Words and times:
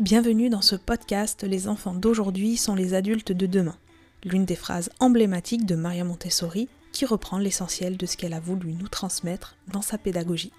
Bienvenue 0.00 0.48
dans 0.48 0.62
ce 0.62 0.76
podcast 0.76 1.42
Les 1.42 1.68
enfants 1.68 1.92
d'aujourd'hui 1.92 2.56
sont 2.56 2.74
les 2.74 2.94
adultes 2.94 3.32
de 3.32 3.44
demain, 3.44 3.76
l'une 4.24 4.46
des 4.46 4.56
phrases 4.56 4.88
emblématiques 4.98 5.66
de 5.66 5.74
Maria 5.74 6.04
Montessori 6.04 6.70
qui 6.90 7.04
reprend 7.04 7.36
l'essentiel 7.36 7.98
de 7.98 8.06
ce 8.06 8.16
qu'elle 8.16 8.32
a 8.32 8.40
voulu 8.40 8.72
nous 8.72 8.88
transmettre 8.88 9.56
dans 9.68 9.82
sa 9.82 9.98
pédagogie. 9.98 10.54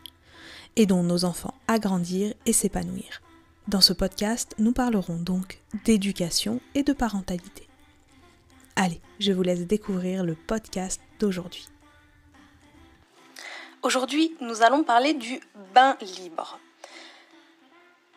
Aidons 0.75 1.01
nos 1.01 1.25
enfants 1.25 1.55
à 1.67 1.77
et 2.45 2.53
s'épanouir. 2.53 3.23
Dans 3.67 3.81
ce 3.81 3.93
podcast, 3.93 4.53
nous 4.59 4.73
parlerons 4.73 5.17
donc 5.17 5.59
d'éducation 5.85 6.61
et 6.75 6.83
de 6.83 6.93
parentalité. 6.93 7.67
Allez, 8.75 9.01
je 9.19 9.31
vous 9.31 9.41
laisse 9.41 9.65
découvrir 9.65 10.23
le 10.23 10.35
podcast 10.35 11.01
d'aujourd'hui. 11.19 11.67
Aujourd'hui, 13.81 14.35
nous 14.39 14.61
allons 14.61 14.83
parler 14.83 15.15
du 15.15 15.39
bain 15.73 15.97
libre. 16.19 16.59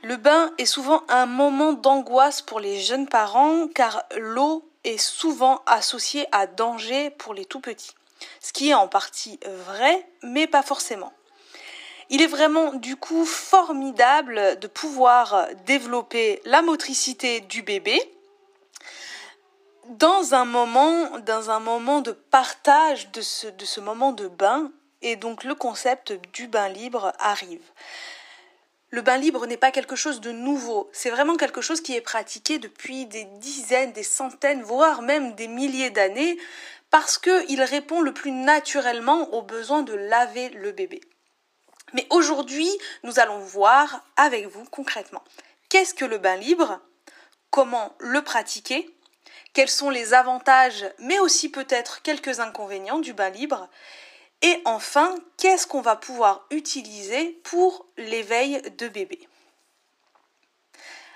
Le 0.05 0.19
bain 0.19 0.53
est 0.59 0.67
souvent 0.67 1.03
un 1.09 1.25
moment 1.25 1.73
d'angoisse 1.73 2.43
pour 2.43 2.61
les 2.61 2.79
jeunes 2.79 3.09
parents 3.09 3.69
car 3.69 4.03
l'eau 4.19 4.71
est 4.85 4.99
souvent 4.99 5.63
associée 5.65 6.27
à 6.31 6.47
danger 6.47 7.09
pour 7.09 7.33
les 7.33 7.47
tout 7.47 7.61
petits. 7.61 7.95
Ce 8.39 8.53
qui 8.53 8.69
est 8.69 8.75
en 8.75 8.87
partie 8.87 9.41
vrai, 9.67 10.07
mais 10.23 10.47
pas 10.47 10.61
forcément. 10.63 11.15
Il 12.11 12.21
est 12.21 12.27
vraiment 12.27 12.75
du 12.75 12.97
coup 12.97 13.25
formidable 13.25 14.59
de 14.61 14.67
pouvoir 14.67 15.47
développer 15.65 16.43
la 16.45 16.61
motricité 16.61 17.41
du 17.41 17.63
bébé 17.63 17.99
dans 19.89 20.35
un 20.35 20.45
moment, 20.45 21.19
de 21.19 22.13
partage 22.13 23.11
de 23.11 23.23
ce 23.23 23.81
moment 23.81 24.13
de 24.13 24.29
bain 24.29 24.71
et 25.01 25.17
donc 25.17 25.45
le 25.45 25.55
concept 25.55 26.13
du 26.35 26.47
bain 26.47 26.69
libre 26.69 27.15
arrive 27.19 27.65
le 28.95 29.03
bain 29.03 29.17
libre 29.17 29.47
n'est 29.47 29.57
pas 29.57 29.73
quelque 29.73 29.97
chose 29.97 30.21
de 30.21 30.31
nouveau, 30.31 30.89
c'est 30.93 31.11
vraiment 31.11 31.37
quelque 31.37 31.61
chose 31.61 31.81
qui 31.81 31.97
est 31.97 32.01
pratiqué 32.01 32.61
depuis 32.61 33.07
des 33.07 33.25
dizaines, 33.25 33.93
des 33.93 34.05
centaines, 34.05 34.63
voire 34.63 35.03
même 35.03 35.35
des 35.35 35.49
milliers 35.49 35.91
d'années, 35.91 36.39
parce 36.91 37.19
qu'il 37.19 37.61
répond 37.61 38.01
le 38.03 38.15
plus 38.15 38.31
naturellement 38.31 39.35
au 39.35 39.43
besoin 39.43 39.83
de 39.83 39.95
laver 39.95 40.51
le 40.51 40.71
bébé. 40.71 41.01
Mais 41.93 42.07
aujourd'hui, 42.11 42.71
nous 43.03 43.19
allons 43.19 43.41
voir 43.41 44.05
avec 44.17 44.47
vous 44.47 44.65
concrètement 44.71 45.25
qu'est-ce 45.69 45.95
que 45.95 46.05
le 46.05 46.19
bain 46.19 46.37
libre, 46.37 46.79
comment 47.51 47.97
le 47.99 48.23
pratiquer, 48.23 48.95
quels 49.55 49.69
sont 49.69 49.91
les 49.91 50.15
avantages, 50.15 50.85
mais 51.01 51.19
aussi 51.19 51.49
peut-être 51.49 52.01
quelques 52.03 52.39
inconvénients 52.39 53.01
du 53.01 53.13
bain 53.13 53.31
libre, 53.31 53.69
et 54.45 54.61
enfin, 54.67 55.15
qu'est-ce 55.39 55.67
qu'on 55.67 55.81
va 55.81 55.97
pouvoir 55.97 56.45
utiliser 56.51 57.41
pour 57.45 57.87
l'éveil 57.97 58.61
de 58.77 58.89
bébé? 58.89 59.27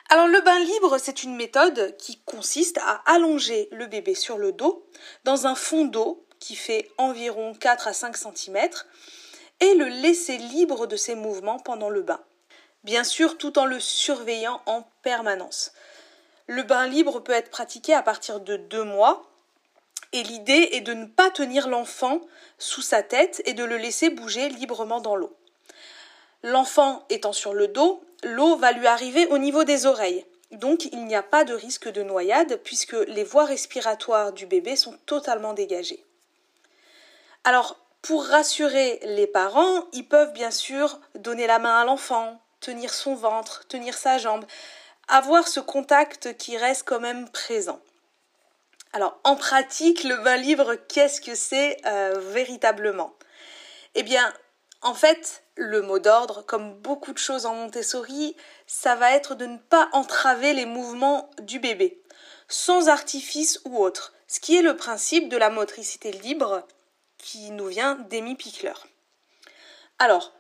Alors 0.09 0.29
le 0.29 0.41
bain 0.41 0.59
libre, 0.59 0.97
c'est 0.97 1.25
une 1.25 1.37
méthode 1.37 1.95
qui 1.99 2.19
consiste 2.21 2.79
à 2.79 3.03
allonger 3.05 3.69
le 3.71 3.85
bébé 3.85 4.15
sur 4.15 4.39
le 4.39 4.53
dos 4.53 4.89
dans 5.25 5.47
un 5.47 5.55
fond 5.55 5.85
d'eau 5.85 6.25
qui 6.41 6.57
fait 6.57 6.91
environ 6.97 7.53
4 7.53 7.89
à 7.89 7.93
5 7.93 8.17
cm 8.17 8.71
et 9.61 9.75
le 9.75 9.89
laisser 9.89 10.39
libre 10.39 10.87
de 10.87 10.97
ses 10.97 11.15
mouvements 11.15 11.59
pendant 11.59 11.91
le 11.91 12.01
bain. 12.01 12.21
Bien 12.83 13.05
sûr, 13.05 13.37
tout 13.37 13.59
en 13.59 13.67
le 13.67 13.79
surveillant 13.79 14.63
en 14.65 14.89
permanence. 15.03 15.73
Le 16.47 16.63
bain 16.63 16.87
libre 16.87 17.21
peut 17.21 17.33
être 17.33 17.51
pratiqué 17.51 17.93
à 17.93 18.03
partir 18.03 18.41
de 18.41 18.57
2 18.57 18.85
mois 18.85 19.28
et 20.13 20.23
l'idée 20.23 20.71
est 20.73 20.81
de 20.81 20.95
ne 20.95 21.07
pas 21.07 21.31
tenir 21.31 21.69
l'enfant 21.69 22.21
sous 22.59 22.83
sa 22.83 23.03
tête 23.03 23.43
et 23.45 23.55
de 23.55 23.65
le 23.65 23.77
laisser 23.77 24.11
bouger 24.11 24.49
librement 24.49 25.01
dans 25.01 25.17
l'eau. 25.17 25.37
L'enfant 26.43 27.05
étant 27.11 27.33
sur 27.33 27.53
le 27.53 27.69
dos, 27.69 28.03
l'eau 28.23 28.57
va 28.57 28.73
lui 28.73 28.87
arriver 28.87 29.27
au 29.27 29.39
niveau 29.39 29.65
des 29.65 29.87
oreilles. 29.87 30.25
Donc 30.53 30.87
il 30.87 31.05
n'y 31.05 31.17
a 31.17 31.23
pas 31.23 31.45
de 31.45 31.55
risque 31.55 31.89
de 31.89 32.03
noyade 32.03 32.61
puisque 32.65 32.97
les 33.09 33.25
voies 33.25 33.45
respiratoires 33.45 34.33
du 34.33 34.47
bébé 34.47 34.77
sont 34.77 34.97
totalement 35.05 35.53
dégagées. 35.53 36.05
Alors, 37.45 37.77
pour 38.03 38.25
rassurer 38.25 39.01
les 39.03 39.27
parents, 39.27 39.85
ils 39.93 40.07
peuvent 40.07 40.33
bien 40.33 40.51
sûr 40.51 41.01
donner 41.15 41.47
la 41.47 41.59
main 41.59 41.81
à 41.81 41.85
l'enfant, 41.85 42.41
tenir 42.61 42.95
son 42.95 43.15
ventre, 43.15 43.67
tenir 43.69 43.97
sa 43.97 44.19
jambe, 44.19 44.45
avoir 45.09 45.49
ce 45.49 45.61
contact 45.61 46.37
qui 46.37 46.57
reste 46.57 46.85
quand 46.87 47.01
même 47.01 47.29
présent. 47.31 47.81
Alors 48.93 49.19
en 49.25 49.37
pratique, 49.37 50.05
le 50.05 50.17
bain 50.23 50.37
libre, 50.37 50.75
qu'est-ce 50.89 51.21
que 51.21 51.35
c'est 51.35 51.77
euh, 51.87 52.19
véritablement? 52.33 53.15
Eh 53.95 54.03
bien, 54.03 54.33
en 54.83 54.95
fait, 54.95 55.43
le 55.57 55.83
mot 55.83 55.99
d'ordre, 55.99 56.43
comme 56.43 56.75
beaucoup 56.75 57.13
de 57.13 57.19
choses 57.19 57.47
en 57.47 57.55
Montessori, 57.55 58.37
ça 58.67 58.95
va 58.95 59.13
être 59.13 59.35
de 59.35 59.47
ne 59.47 59.59
pas 59.59 59.89
entraver 59.93 60.53
les 60.55 60.67
mouvements 60.67 61.31
du 61.41 61.59
bébé, 61.59 62.01
sans 62.49 62.89
artifice 62.89 63.61
ou 63.65 63.83
autre, 63.83 64.15
ce 64.27 64.41
qui 64.41 64.57
est 64.57 64.63
le 64.63 64.77
principe 64.77 65.29
de 65.29 65.37
la 65.37 65.51
motricité 65.51 66.13
libre 66.13 66.67
qui 67.19 67.51
nous 67.51 67.67
vient 67.67 67.97
d'Amy 68.09 68.37
Pickler. 68.37 68.73
Alors, 69.99 70.33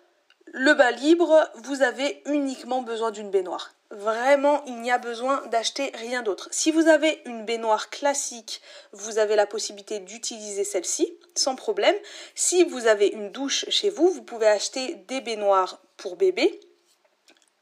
le 0.46 0.72
bain 0.74 0.92
libre, 0.92 1.50
vous 1.56 1.82
avez 1.82 2.22
uniquement 2.26 2.82
besoin 2.82 3.10
d'une 3.10 3.30
baignoire. 3.30 3.74
Vraiment, 3.90 4.62
il 4.66 4.82
n'y 4.82 4.90
a 4.90 4.98
besoin 4.98 5.46
d'acheter 5.46 5.90
rien 5.94 6.22
d'autre. 6.22 6.48
Si 6.50 6.70
vous 6.70 6.88
avez 6.88 7.22
une 7.24 7.46
baignoire 7.46 7.88
classique, 7.88 8.60
vous 8.92 9.18
avez 9.18 9.34
la 9.34 9.46
possibilité 9.46 9.98
d'utiliser 9.98 10.64
celle-ci 10.64 11.14
sans 11.34 11.56
problème. 11.56 11.96
Si 12.34 12.64
vous 12.64 12.86
avez 12.86 13.06
une 13.06 13.30
douche 13.30 13.64
chez 13.70 13.88
vous, 13.88 14.10
vous 14.10 14.22
pouvez 14.22 14.46
acheter 14.46 14.96
des 15.08 15.22
baignoires 15.22 15.80
pour 15.96 16.16
bébé 16.16 16.60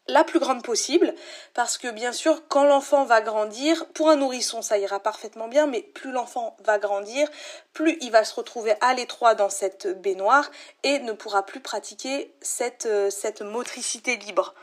la 0.09 0.25
plus 0.25 0.39
grande 0.39 0.63
possible 0.63 1.15
parce 1.53 1.79
que 1.79 1.89
bien 1.89 2.13
sûr 2.13 2.47
quand 2.49 2.65
l'enfant 2.65 3.05
va 3.05 3.21
grandir 3.21 3.87
pour 3.89 4.09
un 4.09 4.15
nourrisson 4.15 4.63
ça 4.63 4.79
ira 4.79 5.01
parfaitement 5.01 5.49
bien 5.49 5.67
mais 5.67 5.83
plus 5.83 6.13
l'enfant 6.13 6.57
va 6.65 6.79
grandir 6.79 7.29
plus 7.73 7.99
il 8.01 8.13
va 8.13 8.23
se 8.25 8.35
retrouver 8.35 8.75
à 8.81 8.95
l'étroit 8.95 9.35
dans 9.35 9.49
cette 9.49 10.01
baignoire 10.01 10.49
et 10.85 11.01
ne 11.01 11.13
pourra 11.13 11.45
plus 11.45 11.59
pratiquer 11.59 12.33
cette, 12.41 12.87
euh, 12.87 13.11
cette 13.11 13.43
motricité 13.43 14.17
libre 14.17 14.55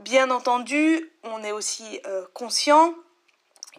Bien 0.00 0.30
entendu, 0.30 1.10
on 1.22 1.42
est 1.42 1.52
aussi 1.52 2.00
euh, 2.06 2.26
conscient 2.34 2.94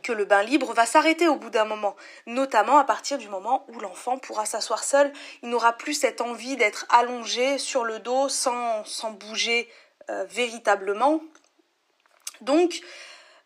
que 0.01 0.11
le 0.11 0.25
bain 0.25 0.41
libre 0.41 0.73
va 0.73 0.88
s'arrêter 0.88 1.28
au 1.28 1.35
bout 1.35 1.51
d'un 1.51 1.66
moment, 1.66 1.95
notamment 2.25 2.78
à 2.79 2.83
partir 2.83 3.19
du 3.19 3.29
moment 3.29 3.66
où 3.67 3.79
l'enfant 3.79 4.17
pourra 4.17 4.45
s'asseoir 4.45 4.83
seul. 4.83 5.11
Il 5.44 5.50
n'aura 5.50 5.73
plus 5.73 5.94
cette 5.94 6.22
envie 6.22 6.56
d'être 6.56 6.88
allongé 6.89 7.59
sur 7.59 7.83
le 7.83 8.00
dos 8.00 8.29
sans, 8.29 8.83
bouger 9.19 9.69
euh, 10.09 10.25
véritablement. 10.25 11.22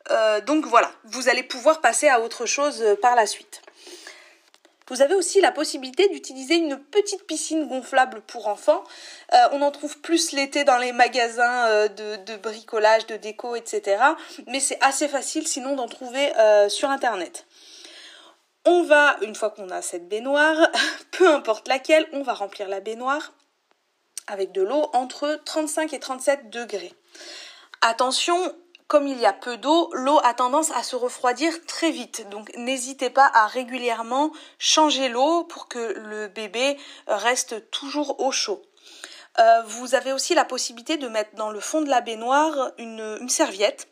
Euh, 0.10 0.42
donc 0.42 0.66
voilà, 0.66 0.92
vous 1.04 1.28
allez 1.28 1.44
pouvoir 1.44 1.82
passer 1.82 2.08
à 2.08 2.22
autre 2.22 2.46
chose 2.46 2.84
par 3.02 3.16
la 3.16 3.26
suite. 3.26 3.62
Vous 4.88 5.02
avez 5.02 5.16
aussi 5.16 5.40
la 5.42 5.52
possibilité 5.52 6.10
d'utiliser 6.10 6.56
une 6.56 6.78
petite 6.78 7.26
piscine 7.26 7.68
gonflable 7.68 8.22
pour 8.22 8.48
enfants. 8.48 8.84
Euh, 9.34 9.38
on 9.52 9.62
en 9.62 9.72
trouve 9.72 10.00
plus 10.00 10.32
l'été 10.32 10.64
dans 10.64 10.78
les 10.78 10.92
magasins 10.92 11.68
euh, 11.68 11.88
de, 11.88 12.36
bricolage, 12.38 13.06
de 13.08 13.16
déco, 13.16 13.56
etc. 13.56 14.04
Mais 14.48 14.60
c'est 14.60 14.82
assez 14.82 15.08
facile 15.08 15.48
sinon 15.48 15.76
d'en 15.76 15.88
trouver 15.88 16.36
euh, 16.38 16.68
sur 16.68 16.90
Internet. 16.90 17.46
On 18.66 18.84
va, 18.84 19.18
une 19.22 19.36
fois 19.36 19.50
qu'on 19.52 19.70
a 19.70 19.82
cette 19.82 20.08
baignoire, 20.08 20.58
peu 21.12 21.28
importe 21.28 21.68
laquelle, 21.68 22.08
on 22.14 22.22
va 22.24 22.34
remplir 22.34 22.68
la 22.68 22.80
baignoire 22.80 23.34
avec 24.28 24.52
de 24.52 24.62
l'eau 24.62 24.90
entre 24.94 25.42
35 25.46 25.94
et 25.94 26.00
37 26.00 26.50
degrés. 26.50 26.94
Attention, 27.82 28.38
comme 28.92 29.08
il 29.08 29.22
y 29.22 29.26
a 29.26 29.32
peu 29.32 29.56
d'eau, 29.56 29.90
l'eau 29.94 30.20
a 30.22 30.34
tendance 30.34 30.70
à 30.72 30.84
se 30.84 30.98
refroidir 30.98 31.66
très 31.66 31.92
vite. 31.92 32.28
Donc 32.28 32.52
n'hésitez 32.58 33.10
pas 33.10 33.32
à 33.34 33.48
régulièrement 33.48 34.34
changer 34.60 35.08
l'eau 35.08 35.46
pour 35.46 35.70
que 35.70 35.94
le 35.98 36.28
bébé 36.28 36.78
reste 37.08 37.72
toujours 37.72 38.20
au 38.20 38.34
chaud. 38.34 38.62
Euh, 39.40 39.62
vous 39.64 39.96
avez 39.96 40.12
aussi 40.12 40.36
la 40.36 40.44
possibilité 40.44 40.98
de 40.98 41.08
mettre 41.08 41.36
dans 41.36 41.52
le 41.52 41.62
fond 41.62 41.80
de 41.80 41.88
la 41.88 42.02
baignoire 42.02 42.74
une, 42.78 43.30
serviette 43.30 43.88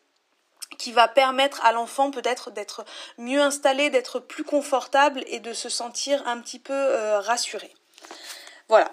qui 0.78 0.92
va 0.92 1.08
permettre 1.08 1.64
à 1.64 1.72
l'enfant 1.72 2.12
peut-être 2.12 2.52
d'être 2.52 2.84
mieux 3.18 3.40
installé, 3.40 3.90
d'être 3.90 4.20
plus 4.20 4.44
confortable 4.44 5.24
et 5.28 5.40
de 5.40 5.54
se 5.54 5.70
sentir 5.70 6.28
un 6.28 6.42
petit 6.42 6.60
peu 6.60 6.74
euh, 6.74 7.22
rassuré. 7.22 7.74
Voilà. 8.68 8.92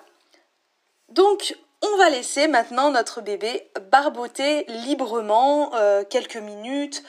Donc 1.08 1.56
on 1.82 1.96
va 1.96 2.08
laisser 2.08 2.48
maintenant 2.48 2.90
notre 2.90 3.20
bébé 3.20 3.70
barboter 3.90 4.64
librement 4.68 5.74
euh, 5.74 6.04
quelques 6.04 6.36
minutes. 6.36 7.02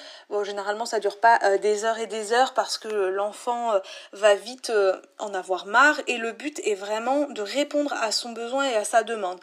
Généralement, 0.43 0.85
ça 0.85 0.99
dure 0.99 1.19
pas 1.19 1.39
euh, 1.43 1.57
des 1.57 1.85
heures 1.85 1.99
et 1.99 2.07
des 2.07 2.33
heures 2.33 2.53
parce 2.53 2.77
que 2.77 2.87
l'enfant 2.87 3.73
euh, 3.73 3.79
va 4.13 4.35
vite 4.35 4.71
en 5.19 5.33
avoir 5.33 5.65
marre 5.67 6.01
et 6.07 6.17
le 6.17 6.33
but 6.33 6.59
est 6.65 6.75
vraiment 6.75 7.27
de 7.29 7.41
répondre 7.41 7.93
à 7.93 8.11
son 8.11 8.33
besoin 8.33 8.65
et 8.65 8.75
à 8.75 8.83
sa 8.83 9.03
demande. 9.03 9.39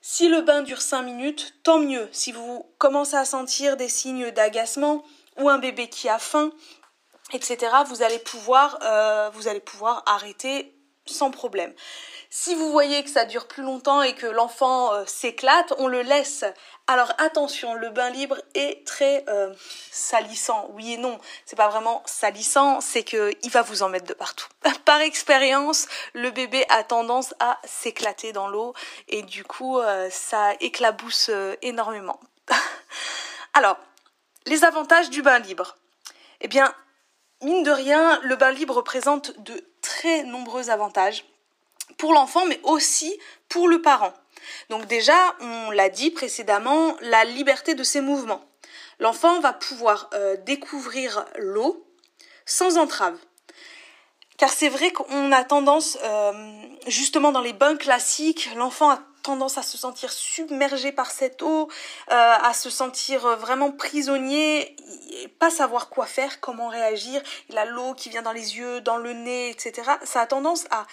Si 0.00 0.28
le 0.28 0.40
bain 0.42 0.62
dure 0.62 0.82
5 0.82 1.02
minutes, 1.02 1.54
tant 1.62 1.78
mieux. 1.78 2.08
Si 2.12 2.32
vous 2.32 2.66
commencez 2.78 3.16
à 3.16 3.24
sentir 3.24 3.76
des 3.76 3.88
signes 3.88 4.30
d'agacement 4.30 5.02
ou 5.38 5.48
un 5.48 5.58
bébé 5.58 5.88
qui 5.88 6.08
a 6.08 6.18
faim, 6.18 6.52
etc., 7.32 7.72
vous 7.86 8.02
allez 8.02 8.18
pouvoir 8.18 8.78
arrêter 10.06 10.74
sans 11.06 11.30
problème. 11.30 11.72
Si 12.36 12.56
vous 12.56 12.72
voyez 12.72 13.04
que 13.04 13.10
ça 13.10 13.26
dure 13.26 13.46
plus 13.46 13.62
longtemps 13.62 14.02
et 14.02 14.12
que 14.12 14.26
l'enfant 14.26 14.92
euh, 14.92 15.04
s'éclate, 15.06 15.72
on 15.78 15.86
le 15.86 16.02
laisse. 16.02 16.44
Alors 16.88 17.12
attention, 17.18 17.74
le 17.74 17.90
bain 17.90 18.10
libre 18.10 18.38
est 18.56 18.84
très 18.84 19.24
euh, 19.28 19.54
salissant. 19.92 20.68
Oui 20.72 20.94
et 20.94 20.96
non, 20.96 21.20
c'est 21.46 21.54
pas 21.54 21.68
vraiment 21.68 22.02
salissant, 22.06 22.80
c'est 22.80 23.04
que 23.04 23.30
il 23.44 23.50
va 23.52 23.62
vous 23.62 23.84
en 23.84 23.88
mettre 23.88 24.06
de 24.06 24.14
partout. 24.14 24.48
Par 24.84 25.00
expérience, 25.00 25.86
le 26.12 26.32
bébé 26.32 26.66
a 26.70 26.82
tendance 26.82 27.34
à 27.38 27.60
s'éclater 27.62 28.32
dans 28.32 28.48
l'eau 28.48 28.74
et 29.06 29.22
du 29.22 29.44
coup, 29.44 29.78
euh, 29.78 30.08
ça 30.10 30.54
éclabousse 30.58 31.30
énormément. 31.62 32.18
Alors, 33.54 33.76
les 34.46 34.64
avantages 34.64 35.08
du 35.08 35.22
bain 35.22 35.38
libre. 35.38 35.76
Eh 36.40 36.48
bien, 36.48 36.74
mine 37.42 37.62
de 37.62 37.70
rien, 37.70 38.18
le 38.24 38.34
bain 38.34 38.50
libre 38.50 38.82
présente 38.82 39.38
de 39.38 39.64
très 39.82 40.24
nombreux 40.24 40.68
avantages 40.70 41.24
pour 41.96 42.12
l'enfant, 42.12 42.46
mais 42.46 42.60
aussi 42.62 43.18
pour 43.48 43.68
le 43.68 43.82
parent. 43.82 44.12
Donc 44.70 44.86
déjà, 44.86 45.34
on 45.40 45.70
l'a 45.70 45.88
dit 45.88 46.10
précédemment, 46.10 46.96
la 47.00 47.24
liberté 47.24 47.74
de 47.74 47.82
ses 47.82 48.00
mouvements. 48.00 48.44
L'enfant 48.98 49.40
va 49.40 49.52
pouvoir 49.52 50.10
euh, 50.14 50.36
découvrir 50.44 51.24
l'eau 51.38 51.86
sans 52.46 52.78
entrave. 52.78 53.16
Car 54.36 54.50
c'est 54.50 54.68
vrai 54.68 54.92
qu'on 54.92 55.32
a 55.32 55.44
tendance, 55.44 55.98
euh, 56.02 56.32
justement 56.86 57.32
dans 57.32 57.40
les 57.40 57.52
bains 57.52 57.76
classiques, 57.76 58.50
l'enfant 58.56 58.90
a 58.90 59.02
tendance 59.24 59.58
à 59.58 59.62
se 59.62 59.76
sentir 59.76 60.12
submergé 60.12 60.92
par 60.92 61.10
cette 61.10 61.42
eau, 61.42 61.68
euh, 62.10 62.14
à 62.14 62.52
se 62.54 62.70
sentir 62.70 63.26
vraiment 63.38 63.72
prisonnier, 63.72 64.76
et 65.10 65.28
pas 65.28 65.50
savoir 65.50 65.88
quoi 65.88 66.06
faire, 66.06 66.40
comment 66.40 66.68
réagir. 66.68 67.20
Il 67.48 67.58
a 67.58 67.64
l'eau 67.64 67.94
qui 67.94 68.10
vient 68.10 68.22
dans 68.22 68.32
les 68.32 68.58
yeux, 68.58 68.80
dans 68.82 68.98
le 68.98 69.12
nez, 69.12 69.50
etc. 69.50 69.90
Ça 70.04 70.20
a 70.20 70.26
tendance 70.26 70.66
à, 70.70 70.86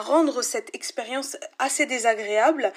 rendre 0.00 0.42
cette 0.42 0.74
expérience 0.74 1.36
assez 1.58 1.86
désagréable. 1.86 2.72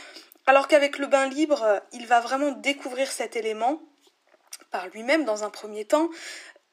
Alors 0.46 0.68
qu'avec 0.68 0.98
le 0.98 1.08
bain 1.08 1.28
libre, 1.28 1.82
il 1.92 2.08
va 2.08 2.22
vraiment 2.22 2.52
découvrir 2.52 3.12
cet 3.12 3.36
élément 3.36 3.82
par 4.72 4.88
lui-même 4.88 5.26
dans 5.26 5.44
un 5.44 5.50
premier 5.50 5.86
temps 5.86 6.10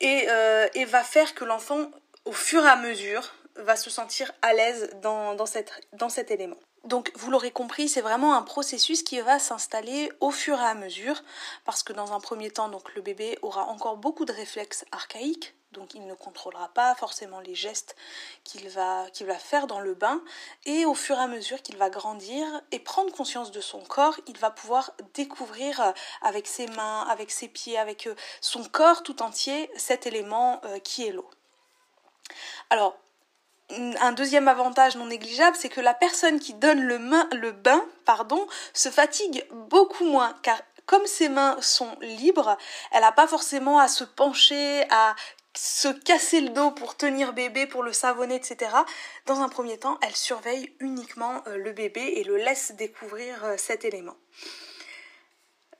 et, 0.00 0.26
euh, 0.28 0.68
va 0.86 1.02
faire 1.02 1.34
que 1.34 1.44
l'enfant, 1.44 1.90
au 2.26 2.32
fur 2.32 2.64
et 2.64 2.68
à 2.68 2.76
mesure, 2.76 3.34
va 3.56 3.76
se 3.76 3.88
sentir 3.88 4.32
à 4.42 4.52
l'aise 4.52 4.90
dans 5.00 5.46
cet 5.46 6.30
élément. 6.30 6.58
Donc 6.86 7.10
vous 7.16 7.32
l'aurez 7.32 7.50
compris, 7.50 7.88
c'est 7.88 8.00
vraiment 8.00 8.34
un 8.34 8.42
processus 8.42 9.02
qui 9.02 9.20
va 9.20 9.40
s'installer 9.40 10.12
au 10.20 10.30
fur 10.30 10.56
et 10.58 10.64
à 10.64 10.74
mesure, 10.74 11.20
parce 11.64 11.82
que 11.82 11.92
dans 11.92 12.12
un 12.12 12.20
premier 12.20 12.50
temps, 12.50 12.68
donc 12.68 12.94
le 12.94 13.02
bébé 13.02 13.38
aura 13.42 13.64
encore 13.64 13.96
beaucoup 13.96 14.24
de 14.24 14.32
réflexes 14.32 14.84
archaïques, 14.92 15.56
donc 15.72 15.94
il 15.94 16.06
ne 16.06 16.14
contrôlera 16.14 16.68
pas 16.68 16.94
forcément 16.94 17.40
les 17.40 17.56
gestes 17.56 17.96
qu'il 18.44 18.68
va, 18.68 19.10
qu'il 19.12 19.26
va 19.26 19.34
faire 19.34 19.66
dans 19.66 19.80
le 19.80 19.94
bain, 19.94 20.22
et 20.64 20.86
au 20.86 20.94
fur 20.94 21.16
et 21.16 21.22
à 21.22 21.26
mesure 21.26 21.60
qu'il 21.60 21.76
va 21.76 21.90
grandir 21.90 22.46
et 22.70 22.78
prendre 22.78 23.12
conscience 23.12 23.50
de 23.50 23.60
son 23.60 23.80
corps, 23.80 24.18
il 24.28 24.38
va 24.38 24.52
pouvoir 24.52 24.92
découvrir 25.14 25.80
euh, 25.80 25.90
avec 26.22 26.46
ses 26.46 26.68
mains, 26.68 27.02
avec 27.10 27.32
ses 27.32 27.48
pieds, 27.48 27.78
avec 27.78 28.06
euh, 28.06 28.14
son 28.40 28.62
corps 28.62 29.02
tout 29.02 29.22
entier 29.22 29.68
cet 29.76 30.06
élément 30.06 30.60
euh, 30.64 30.78
qui 30.78 31.04
est 31.04 31.12
l'eau. 31.12 31.28
Alors, 32.70 32.96
un 33.70 34.12
deuxième 34.12 34.48
avantage 34.48 34.96
non 34.96 35.06
négligeable, 35.06 35.56
c'est 35.58 35.68
que 35.68 35.80
la 35.80 35.94
personne 35.94 36.38
qui 36.38 36.54
donne 36.54 36.80
le, 36.82 37.50
bain 37.52 37.84
se 38.72 38.88
fatigue 38.88 39.46
beaucoup 39.68 40.04
moins, 40.04 40.34
car 40.42 40.60
comme 40.86 41.06
ses 41.06 41.28
mains 41.28 41.56
sont 41.60 41.96
libres, 42.00 42.56
elle 42.92 43.00
n'a 43.00 43.12
pas 43.12 43.26
forcément 43.26 43.80
à 43.80 43.88
se 43.88 44.04
pencher, 44.04 44.84
à 44.90 45.16
se 45.56 45.88
casser 45.88 46.40
le 46.40 46.50
dos 46.50 46.70
pour 46.70 46.96
tenir 46.96 47.32
bébé, 47.32 47.66
pour 47.66 47.82
le 47.82 47.92
savonner, 47.92 48.36
etc. 48.36 48.70
Dans 49.24 49.40
un 49.40 49.48
premier 49.48 49.78
temps, 49.78 49.98
elle 50.02 50.14
surveille 50.14 50.72
uniquement 50.80 51.42
euh, 51.46 51.56
le 51.56 51.72
bébé 51.72 52.02
et 52.16 52.24
le 52.24 52.36
laisse 52.36 52.72
découvrir 52.72 53.42
euh, 53.44 53.54
cet 53.56 53.84
élément. 53.84 54.16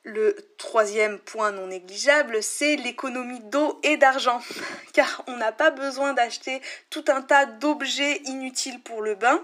Le 0.09 0.37
troisième 0.57 1.19
point 1.19 1.51
non 1.51 1.67
négligeable, 1.67 2.41
c'est 2.41 2.77
l'économie 2.77 3.41
d'eau 3.41 3.81
et 3.83 3.97
d'argent, 3.97 4.41
car 4.93 5.25
on 5.27 5.37
n'a 5.37 5.51
pas 5.51 5.73
besoin 5.73 6.13
d'acheter 6.13 6.63
tout 6.91 7.05
un 7.09 7.23
tas 7.23 7.45
d'objets 7.45 8.23
inutiles 8.25 8.81
pour 8.81 9.03
le 9.03 9.17
bain, 9.17 9.43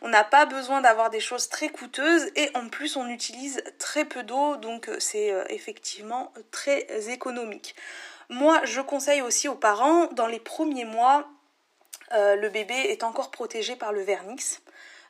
on 0.00 0.08
n'a 0.08 0.24
pas 0.24 0.46
besoin 0.46 0.80
d'avoir 0.80 1.10
des 1.10 1.20
choses 1.20 1.50
très 1.50 1.68
coûteuses 1.68 2.30
et 2.36 2.48
en 2.54 2.70
plus 2.70 2.96
on 2.96 3.06
utilise 3.06 3.62
très 3.78 4.06
peu 4.06 4.22
d'eau, 4.22 4.56
donc 4.56 4.88
euh, 4.88 4.96
c'est 4.98 5.30
euh, 5.30 5.44
effectivement 5.50 6.32
très 6.52 6.86
économique. 7.10 7.76
Moi, 8.30 8.62
je 8.64 8.80
conseille 8.80 9.20
aussi 9.20 9.46
aux 9.46 9.56
parents, 9.56 10.06
dans 10.12 10.26
les 10.26 10.40
premiers 10.40 10.86
mois, 10.86 11.28
euh, 12.12 12.34
le 12.34 12.48
bébé 12.48 12.74
est 12.74 13.02
encore 13.02 13.30
protégé 13.30 13.76
par 13.76 13.92
le 13.92 14.00
vernix. 14.00 14.62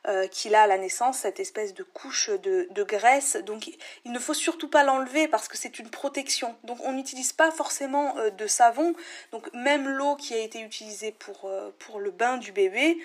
Euh, 0.07 0.27
qu'il 0.27 0.55
a 0.55 0.61
à 0.61 0.67
la 0.67 0.77
naissance, 0.77 1.19
cette 1.19 1.41
espèce 1.41 1.73
de 1.73 1.83
couche 1.83 2.29
de, 2.29 2.83
graisse. 2.83 3.35
Donc 3.35 3.69
il 4.05 4.11
ne 4.11 4.19
faut 4.19 4.33
surtout 4.33 4.69
pas 4.69 4.83
l'enlever 4.83 5.27
parce 5.27 5.49
que 5.49 5.57
c'est 5.57 5.77
une 5.77 5.89
protection. 5.89 6.55
Donc 6.63 6.77
on 6.85 6.93
n'utilise 6.93 7.33
pas 7.33 7.51
forcément 7.51 8.17
euh, 8.17 8.29
de 8.29 8.47
savon. 8.47 8.95
Donc 9.33 9.53
même 9.53 9.89
l'eau 9.89 10.15
qui 10.15 10.33
a 10.33 10.37
été 10.37 10.61
utilisée 10.61 11.11
pour, 11.11 11.45
euh, 11.45 11.71
pour 11.79 11.99
le 11.99 12.11
bain 12.11 12.37
du 12.37 12.53
bébé, 12.53 12.97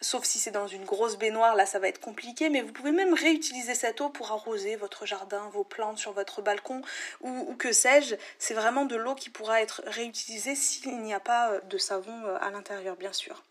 sauf 0.00 0.24
si 0.24 0.38
c'est 0.38 0.52
dans 0.52 0.68
une 0.68 0.84
grosse 0.84 1.18
baignoire, 1.18 1.56
là 1.56 1.66
ça 1.66 1.80
va 1.80 1.88
être 1.88 2.00
compliqué, 2.00 2.48
mais 2.48 2.62
vous 2.62 2.72
pouvez 2.72 2.92
même 2.92 3.12
réutiliser 3.12 3.74
cette 3.74 4.00
eau 4.00 4.08
pour 4.08 4.30
arroser 4.30 4.76
votre 4.76 5.04
jardin, 5.04 5.48
vos 5.52 5.64
plantes 5.64 5.98
sur 5.98 6.12
votre 6.12 6.42
balcon 6.42 6.80
ou, 7.22 7.56
que 7.58 7.72
sais-je. 7.72 8.14
C'est 8.38 8.54
vraiment 8.54 8.84
de 8.84 8.94
l'eau 8.94 9.16
qui 9.16 9.30
pourra 9.30 9.60
être 9.62 9.82
réutilisée 9.86 10.54
s'il 10.54 11.02
n'y 11.02 11.12
a 11.12 11.20
pas 11.20 11.58
de 11.68 11.76
savon 11.76 12.24
à 12.40 12.50
l'intérieur, 12.50 12.94
bien 12.94 13.12
sûr. 13.12 13.42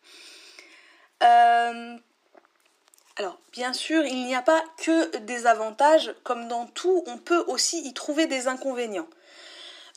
Alors, 3.18 3.40
bien 3.54 3.72
sûr, 3.72 4.04
il 4.04 4.26
n'y 4.26 4.36
a 4.36 4.42
pas 4.42 4.62
que 4.78 5.18
des 5.20 5.48
avantages, 5.48 6.14
comme 6.24 6.50
dans 6.50 6.66
tout, 6.66 7.02
on 7.08 7.18
peut 7.18 7.46
aussi 7.48 7.80
y 7.88 7.94
trouver 7.94 8.28
des 8.28 8.50
inconvénients. 8.50 9.08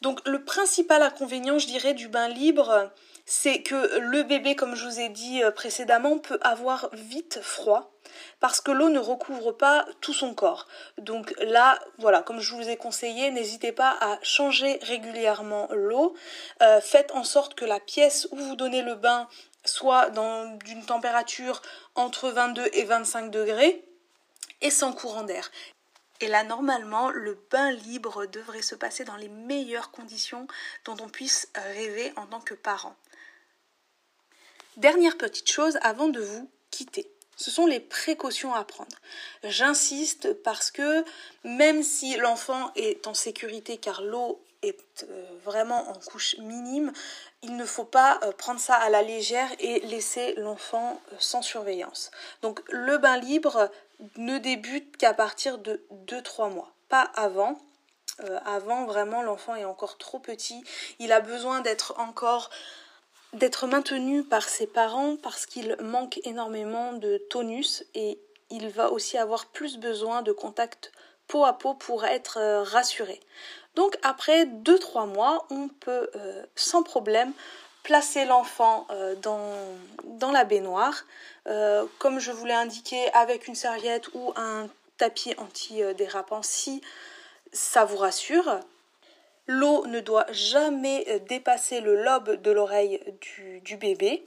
Donc, 0.02 0.20
le 0.28 0.44
principal 0.44 1.02
inconvénient, 1.02 1.58
je 1.58 1.66
dirais, 1.66 1.94
du 1.94 2.06
bain 2.06 2.28
libre, 2.28 2.92
c'est 3.26 3.62
que 3.62 3.98
le 3.98 4.22
bébé, 4.22 4.54
comme 4.54 4.76
je 4.76 4.86
vous 4.86 5.00
ai 5.00 5.08
dit 5.08 5.42
euh, 5.42 5.50
précédemment, 5.50 6.18
peut 6.18 6.38
avoir 6.42 6.88
vite 6.92 7.40
froid 7.42 7.92
parce 8.40 8.60
que 8.60 8.70
l'eau 8.70 8.88
ne 8.88 8.98
recouvre 8.98 9.52
pas 9.52 9.86
tout 10.00 10.14
son 10.14 10.32
corps. 10.32 10.66
Donc 10.96 11.34
là, 11.40 11.78
voilà, 11.98 12.22
comme 12.22 12.40
je 12.40 12.54
vous 12.54 12.68
ai 12.68 12.76
conseillé, 12.76 13.30
n'hésitez 13.30 13.72
pas 13.72 13.96
à 14.00 14.18
changer 14.22 14.78
régulièrement 14.82 15.68
l'eau. 15.72 16.14
Euh, 16.62 16.80
faites 16.80 17.12
en 17.12 17.24
sorte 17.24 17.54
que 17.54 17.64
la 17.64 17.80
pièce 17.80 18.28
où 18.30 18.36
vous 18.36 18.56
donnez 18.56 18.80
le 18.80 18.94
bain 18.94 19.28
soit 19.68 20.10
dans 20.10 20.56
d'une 20.64 20.84
température 20.84 21.62
entre 21.94 22.30
22 22.30 22.68
et 22.72 22.84
25 22.84 23.30
degrés 23.30 23.84
et 24.60 24.70
sans 24.70 24.92
courant 24.92 25.22
d'air. 25.22 25.50
Et 26.20 26.26
là, 26.26 26.42
normalement, 26.42 27.10
le 27.10 27.38
bain 27.50 27.70
libre 27.70 28.26
devrait 28.26 28.62
se 28.62 28.74
passer 28.74 29.04
dans 29.04 29.16
les 29.16 29.28
meilleures 29.28 29.92
conditions 29.92 30.48
dont 30.84 30.96
on 31.00 31.08
puisse 31.08 31.48
rêver 31.54 32.12
en 32.16 32.26
tant 32.26 32.40
que 32.40 32.54
parent. 32.54 32.96
Dernière 34.76 35.16
petite 35.16 35.50
chose 35.50 35.78
avant 35.82 36.08
de 36.08 36.20
vous 36.20 36.50
quitter. 36.70 37.10
Ce 37.36 37.52
sont 37.52 37.66
les 37.66 37.78
précautions 37.78 38.52
à 38.52 38.64
prendre. 38.64 38.96
J'insiste 39.44 40.32
parce 40.42 40.72
que 40.72 41.04
même 41.44 41.84
si 41.84 42.16
l'enfant 42.16 42.72
est 42.74 43.06
en 43.06 43.14
sécurité 43.14 43.78
car 43.78 44.02
l'eau 44.02 44.42
est 44.62 45.06
euh, 45.08 45.24
vraiment 45.44 45.88
en 45.88 45.94
couche 45.94 46.36
minime, 46.38 46.92
il 47.42 47.56
ne 47.56 47.64
faut 47.64 47.84
pas 47.84 48.18
euh, 48.22 48.32
prendre 48.32 48.60
ça 48.60 48.74
à 48.74 48.88
la 48.90 49.02
légère 49.02 49.48
et 49.58 49.80
laisser 49.80 50.34
l'enfant 50.36 51.00
euh, 51.12 51.16
sans 51.18 51.42
surveillance. 51.42 52.10
Donc 52.42 52.60
le 52.68 52.98
bain 52.98 53.16
libre 53.16 53.70
ne 54.16 54.38
débute 54.38 54.96
qu'à 54.96 55.14
partir 55.14 55.58
de 55.58 55.84
2-3 56.06 56.52
mois, 56.52 56.72
pas 56.88 57.10
avant. 57.14 57.58
avant, 58.44 58.84
vraiment, 58.84 59.22
l'enfant 59.22 59.54
est 59.54 59.64
encore 59.64 59.96
trop 59.96 60.18
petit. 60.18 60.64
Il 60.98 61.12
a 61.12 61.20
besoin 61.20 61.60
d'être 61.60 61.94
encore 61.98 62.50
d'être 63.32 63.66
maintenu 63.66 64.24
par 64.24 64.48
ses 64.48 64.66
parents 64.66 65.16
parce 65.16 65.46
qu'il 65.46 65.76
manque 65.80 66.18
énormément 66.24 66.94
de 66.94 67.18
tonus 67.30 67.84
et 67.94 68.18
il 68.50 68.68
va 68.70 68.90
aussi 68.90 69.18
avoir 69.18 69.46
plus 69.46 69.78
besoin 69.78 70.22
de 70.22 70.32
contact 70.32 70.92
peau 71.28 71.44
à 71.44 71.52
peau 71.52 71.74
pour 71.74 72.04
être 72.04 72.62
rassuré. 72.64 73.20
Donc 73.78 73.96
après 74.02 74.44
2-3 74.44 75.06
mois, 75.06 75.46
on 75.50 75.68
peut 75.68 76.10
euh, 76.16 76.44
sans 76.56 76.82
problème 76.82 77.32
placer 77.84 78.24
l'enfant 78.24 78.88
euh, 78.90 79.14
dans, 79.14 80.32
la 80.32 80.42
baignoire, 80.42 81.04
euh, 81.46 81.86
comme 81.98 82.18
je 82.18 82.32
vous 82.32 82.44
l'ai 82.44 82.54
indiqué, 82.54 83.08
avec 83.12 83.46
une 83.46 83.54
serviette 83.54 84.08
ou 84.14 84.32
un 84.34 84.66
tapis 84.96 85.32
anti-dérapant 85.38 86.42
si 86.42 86.82
ça 87.52 87.84
vous 87.84 87.98
rassure. 87.98 88.58
L'eau 89.46 89.86
ne 89.86 90.00
doit 90.00 90.26
jamais 90.32 91.20
dépasser 91.28 91.80
le 91.80 92.02
lobe 92.02 92.42
de 92.42 92.50
l'oreille 92.50 93.00
du 93.62 93.76
bébé. 93.76 94.26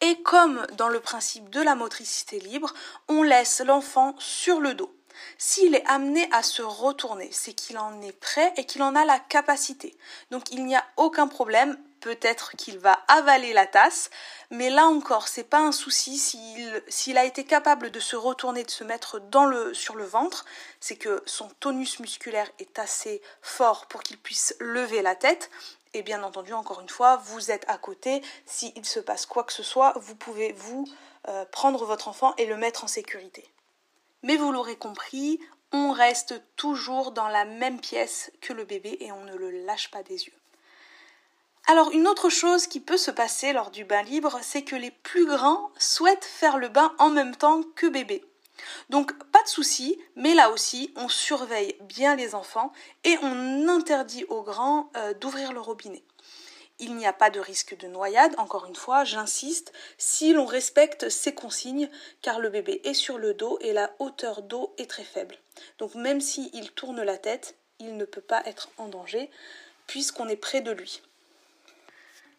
Et 0.00 0.22
comme 0.22 0.66
dans 0.78 0.88
le 0.88 1.00
principe 1.00 1.50
de 1.50 1.60
la 1.60 1.74
motricité 1.74 2.40
libre, 2.40 2.72
on 3.08 3.22
laisse 3.22 3.60
l'enfant 3.60 4.14
sur 4.18 4.58
le 4.58 4.72
dos. 4.72 4.93
S'il 5.38 5.74
est 5.74 5.86
amené 5.86 6.28
à 6.32 6.42
se 6.42 6.62
retourner, 6.62 7.28
c'est 7.32 7.52
qu'il 7.52 7.78
en 7.78 8.00
est 8.02 8.12
prêt 8.12 8.52
et 8.56 8.64
qu'il 8.64 8.82
en 8.82 8.94
a 8.94 9.04
la 9.04 9.18
capacité. 9.18 9.96
Donc 10.30 10.50
il 10.52 10.64
n'y 10.64 10.76
a 10.76 10.84
aucun 10.96 11.26
problème. 11.26 11.78
Peut-être 12.00 12.54
qu'il 12.58 12.78
va 12.78 13.00
avaler 13.08 13.54
la 13.54 13.66
tasse, 13.66 14.10
mais 14.50 14.68
là 14.68 14.84
encore, 14.84 15.26
c'est 15.26 15.48
pas 15.48 15.60
un 15.60 15.72
souci 15.72 16.18
s'il 16.88 17.16
a 17.16 17.24
été 17.24 17.44
capable 17.44 17.90
de 17.90 17.98
se 17.98 18.14
retourner, 18.14 18.62
de 18.62 18.70
se 18.70 18.84
mettre 18.84 19.22
sur 19.72 19.96
le 19.96 20.04
ventre, 20.04 20.44
c'est 20.80 20.96
que 20.96 21.22
son 21.24 21.48
tonus 21.60 22.00
musculaire 22.00 22.50
est 22.58 22.78
assez 22.78 23.22
fort 23.40 23.86
pour 23.86 24.02
qu'il 24.02 24.18
puisse 24.18 24.54
lever 24.60 25.00
la 25.00 25.14
tête. 25.14 25.50
Et 25.94 26.02
bien 26.02 26.22
entendu, 26.24 26.52
encore 26.52 26.80
une 26.80 26.88
fois, 26.88 27.16
vous 27.24 27.50
êtes 27.50 27.64
à 27.68 27.78
côté. 27.78 28.20
S'il 28.44 28.84
se 28.84 29.00
passe 29.00 29.24
quoi 29.24 29.44
que 29.44 29.52
ce 29.52 29.62
soit, 29.62 29.94
vous 29.96 30.16
pouvez 30.16 30.52
vous 30.52 30.86
euh, 31.28 31.46
prendre 31.46 31.86
votre 31.86 32.08
enfant 32.08 32.34
et 32.36 32.44
le 32.44 32.56
mettre 32.56 32.84
en 32.84 32.88
sécurité. 32.88 33.48
Mais 34.24 34.36
vous 34.36 34.50
l'aurez 34.52 34.76
compris, 34.76 35.38
on 35.70 35.92
reste 35.92 36.42
toujours 36.56 37.12
dans 37.12 37.28
la 37.28 37.44
même 37.44 37.78
pièce 37.78 38.32
que 38.40 38.54
le 38.54 38.64
bébé 38.64 38.96
et 39.00 39.12
on 39.12 39.22
ne 39.24 39.36
le 39.36 39.50
lâche 39.50 39.90
pas 39.90 40.02
des 40.02 40.24
yeux. 40.24 40.32
Alors 41.66 41.90
une 41.92 42.08
autre 42.08 42.30
chose 42.30 42.66
qui 42.66 42.80
peut 42.80 42.96
se 42.96 43.10
passer 43.10 43.52
lors 43.52 43.70
du 43.70 43.84
bain 43.84 44.02
libre, 44.02 44.38
c'est 44.40 44.62
que 44.62 44.76
les 44.76 44.90
plus 44.90 45.26
grands 45.26 45.70
souhaitent 45.78 46.24
faire 46.24 46.56
le 46.56 46.68
bain 46.68 46.94
en 46.98 47.10
même 47.10 47.36
temps 47.36 47.60
que 47.76 47.86
bébé. 47.86 48.24
Donc 48.88 49.12
pas 49.30 49.42
de 49.42 49.48
souci, 49.48 49.98
mais 50.16 50.32
là 50.32 50.50
aussi 50.50 50.92
on 50.96 51.08
surveille 51.10 51.76
bien 51.82 52.16
les 52.16 52.34
enfants 52.34 52.72
et 53.04 53.18
on 53.20 53.68
interdit 53.68 54.24
aux 54.30 54.42
grands 54.42 54.90
euh, 54.96 55.12
d'ouvrir 55.12 55.52
le 55.52 55.60
robinet. 55.60 56.02
Il 56.80 56.96
n'y 56.96 57.06
a 57.06 57.12
pas 57.12 57.30
de 57.30 57.38
risque 57.38 57.76
de 57.78 57.86
noyade, 57.86 58.34
encore 58.38 58.66
une 58.66 58.74
fois, 58.74 59.04
j'insiste, 59.04 59.72
si 59.96 60.32
l'on 60.32 60.46
respecte 60.46 61.08
ces 61.08 61.34
consignes, 61.34 61.88
car 62.20 62.40
le 62.40 62.50
bébé 62.50 62.80
est 62.84 62.94
sur 62.94 63.16
le 63.16 63.32
dos 63.32 63.58
et 63.60 63.72
la 63.72 63.94
hauteur 64.00 64.42
d'eau 64.42 64.74
est 64.76 64.90
très 64.90 65.04
faible. 65.04 65.38
Donc 65.78 65.94
même 65.94 66.20
s'il 66.20 66.72
tourne 66.72 67.02
la 67.02 67.16
tête, 67.16 67.54
il 67.78 67.96
ne 67.96 68.04
peut 68.04 68.20
pas 68.20 68.42
être 68.46 68.70
en 68.76 68.88
danger, 68.88 69.30
puisqu'on 69.86 70.28
est 70.28 70.36
près 70.36 70.62
de 70.62 70.72
lui. 70.72 71.02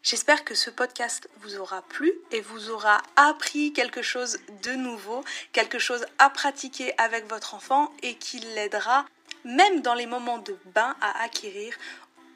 J'espère 0.03 0.43
que 0.43 0.53
ce 0.53 0.69
podcast 0.69 1.27
vous 1.37 1.57
aura 1.57 1.81
plu 1.81 2.13
et 2.31 2.39
vous 2.39 2.69
aura 2.69 3.01
appris 3.15 3.73
quelque 3.73 4.03
chose 4.03 4.37
de 4.61 4.73
nouveau, 4.73 5.23
quelque 5.51 5.79
chose 5.79 6.05
à 6.19 6.29
pratiquer 6.29 6.93
avec 6.99 7.27
votre 7.27 7.55
enfant 7.55 7.91
et 8.03 8.13
qui 8.15 8.39
l'aidera, 8.39 9.07
même 9.45 9.81
dans 9.81 9.95
les 9.95 10.05
moments 10.05 10.37
de 10.37 10.55
bain, 10.75 10.95
à 11.01 11.23
acquérir 11.23 11.75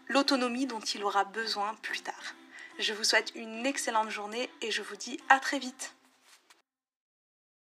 l'autonomie 0.10 0.66
dont 0.66 0.80
il 0.80 1.04
aura 1.04 1.24
besoin 1.24 1.75
plus 1.82 2.01
tard. 2.01 2.36
Je 2.80 2.94
vous 2.94 3.04
souhaite 3.04 3.32
une 3.36 3.66
excellente 3.66 4.10
journée 4.10 4.50
et 4.62 4.72
je 4.72 4.82
vous 4.82 4.96
dis 4.96 5.20
à 5.30 5.39
très 5.39 5.60
vite. 5.60 5.94